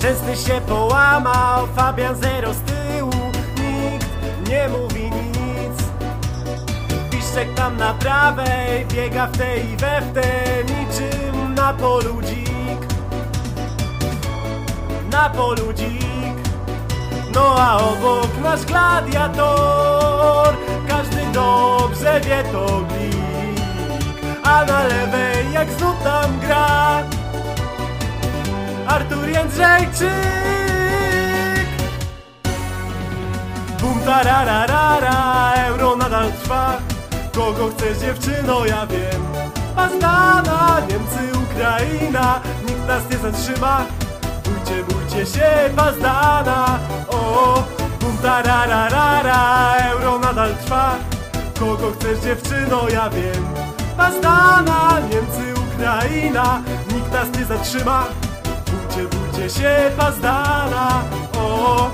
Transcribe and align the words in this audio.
Szczęsny 0.00 0.36
się 0.36 0.60
połamał, 0.60 1.66
Fabian 1.76 2.16
zero 2.16 2.54
z 2.54 2.58
tyłu. 2.58 3.10
Nikt 3.56 4.06
nie 4.48 4.68
mówi 4.68 5.10
nic. 5.10 5.82
Piszczek 7.10 7.54
tam 7.54 7.76
na 7.76 7.94
prawej, 7.94 8.86
biega 8.86 9.26
w 9.26 9.38
tej 9.38 9.70
i 9.70 9.76
we 9.76 10.00
w 10.00 10.12
te 10.12 10.64
Niczym 10.64 11.54
na 11.54 11.72
polu 11.72 12.22
dzik. 12.22 12.86
Na 15.12 15.30
polu 15.30 15.72
dzik. 15.72 16.36
No 17.34 17.54
a 17.58 17.76
obok 17.76 18.30
nasz 18.42 18.64
gladiator 18.64 20.39
Artur 29.00 29.28
Jędrzejczyk. 29.28 30.10
Bum 33.80 34.00
tarararara 34.04 35.52
Euro 35.68 35.96
nadal 35.96 36.32
trwa. 36.32 36.78
Kogo 37.34 37.70
chcesz 37.70 37.98
dziewczyno 37.98 38.66
ja 38.66 38.86
wiem. 38.86 39.22
Pastana, 39.76 40.80
Niemcy, 40.88 41.38
Ukraina 41.44 42.40
Nikt 42.66 42.86
nas 42.88 43.02
nie 43.10 43.18
zatrzyma. 43.18 43.86
Bójcie, 44.44 44.84
bójcie 44.84 45.26
się 45.26 45.50
Pazdana 45.76 46.78
O, 47.08 47.62
bum 48.00 48.16
tarararara 48.22 49.74
Euro 49.92 50.18
nadal 50.18 50.54
trwa. 50.64 50.94
Kogo 51.58 51.92
chcesz 51.92 52.18
dziewczyno 52.18 52.88
ja 52.88 53.10
wiem. 53.10 53.44
Pazdana, 53.96 55.00
Niemcy, 55.10 55.60
Ukraina 55.74 56.62
Nikt 56.94 57.12
nas 57.12 57.38
nie 57.38 57.44
zatrzyma 57.44 58.04
Bójcie, 58.90 59.08
bójcie 59.08 59.50
się 59.50 59.90
Pazdana. 59.96 61.02
O, 61.38 61.90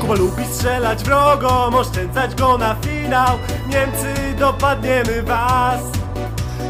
Kuba 0.00 0.14
lubi 0.14 0.44
strzelać 0.44 1.04
wrogom, 1.04 1.74
oszczędzać 1.74 2.34
go 2.34 2.58
na 2.58 2.74
finał. 2.74 3.38
Niemcy 3.68 4.14
dopadniemy 4.38 5.22
was. 5.22 5.80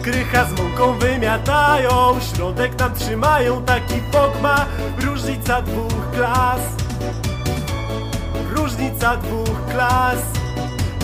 Krycha 0.02 0.44
z 0.44 0.52
mąką 0.60 0.98
wymiatają, 0.98 2.16
środek 2.34 2.78
nam 2.78 2.94
trzymają 2.94 3.62
Taki 3.62 4.00
bok 4.12 4.42
ma. 4.42 4.66
Różnica 4.98 5.62
dwóch 5.62 6.10
klas. 6.14 6.60
Różnica 8.50 9.16
dwóch 9.16 9.66
klas 9.72 10.41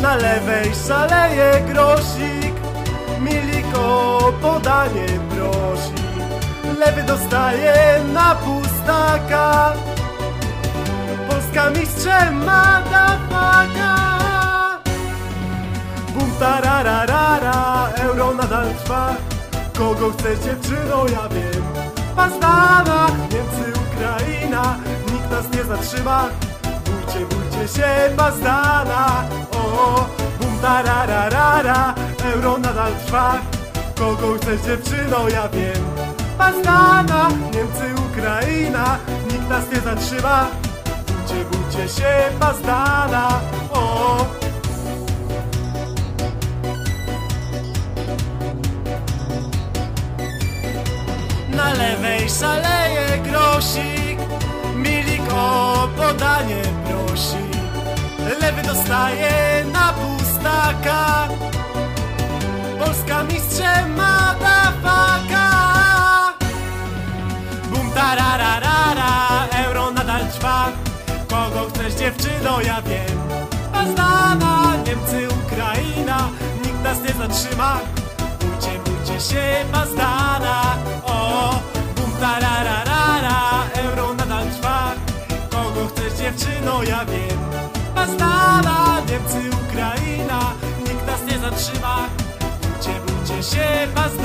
Na 0.02 0.14
lewej 0.16 0.70
szaleje 0.86 1.60
grosik 1.68 2.54
Milik 3.20 3.66
o 3.78 4.32
podanie 4.42 5.06
prosi. 5.30 5.92
Lewy 6.78 7.02
dostaje 7.02 8.00
na 8.14 8.34
pustaka. 8.34 9.72
Polska 11.28 11.70
mistrzem 11.70 12.44
madafaka 12.44 13.94
Bum 16.14 16.30
tarararara, 16.40 17.90
euro 18.02 18.34
nadal 18.34 18.74
trwa. 18.84 19.16
Kogo 19.78 20.10
chcesz 20.10 20.38
dziewczyno, 20.38 21.06
ja 21.14 21.28
wiem. 21.28 21.64
Pazdana, 22.16 23.06
Niemcy, 23.30 23.72
Ukraina. 23.86 24.78
Nikt 25.12 25.30
nas 25.30 25.46
nie 25.52 25.64
zatrzyma 25.64 26.28
Bójcie, 27.08 27.26
bójcie 27.26 27.68
się, 27.74 28.16
Pazdana 28.16 29.24
O, 29.52 30.06
bum 30.40 30.58
tarararara, 30.62 31.94
euro 32.34 32.58
nadal 32.58 32.92
trwa. 33.06 33.38
Kogo 33.98 34.34
chcesz 34.36 34.60
dziewczyno, 34.60 35.28
ja 35.28 35.48
wiem. 35.48 35.84
Pazdana, 36.38 37.28
Niemcy, 37.28 38.02
Ukraina. 38.10 38.98
Nikt 39.32 39.48
nas 39.48 39.64
nie 39.72 39.80
zatrzyma. 39.80 40.46
Bójcie, 41.06 41.44
bójcie 41.50 41.88
się, 41.88 42.14
Pazdana 42.40 43.40
O, 43.72 44.26
Na 51.48 51.72
lewej 51.72 52.28
szaleje 52.30 53.18
grosik. 53.18 54.18
Milik 54.76 55.32
o 55.32 55.88
podanie 55.96 56.62
Dostaje 58.88 59.68
na 59.68 59.92
pustaka. 59.92 61.28
Polska 62.80 63.22
mistrzem 63.28 63.92
madafaka 63.92 65.44
Bum 67.68 67.92
tarararara 67.92 69.44
Euro 69.64 69.92
nadal 69.92 70.24
trwa. 70.32 70.72
Kogo 71.28 71.68
chcesz 71.68 71.94
dziewczyno 72.00 72.60
ja 72.64 72.80
wiem. 72.82 73.18
Pazdana, 73.72 74.76
Niemcy, 74.86 75.28
Ukraina 75.28 76.28
Nikt 76.64 76.82
nas 76.82 76.98
nie 77.04 77.12
zatrzyma. 77.12 77.80
Bójcie, 78.40 78.72
bójcie 78.84 79.20
się 79.20 79.64
Pazdana 79.72 80.76
O, 81.04 81.60
bum 81.96 82.12
tarararara 82.20 83.68
Euro 83.84 84.14
nadal 84.14 84.46
trwa. 84.46 84.92
Kogo 85.50 85.86
chcesz 85.88 86.12
dziewczyno 86.12 86.82
ja 86.82 87.04
wiem 87.04 87.77
Pazdana, 87.98 89.02
Niemcy, 89.10 89.50
Ukraina 89.62 90.54
Nikt 90.86 91.06
nas 91.06 91.22
nie 91.26 91.38
zatrzyma. 91.38 92.08
Bójcie, 92.62 93.00
bójcie 93.06 93.42
się 93.42 93.88
Pazdana 93.94 94.17